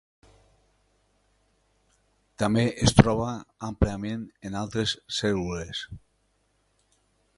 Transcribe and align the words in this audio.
També 2.43 2.63
es 2.87 2.95
troba 3.01 3.27
àmpliament 3.69 4.25
en 4.49 4.57
altres 4.63 4.95
cèl·lules. 5.19 5.85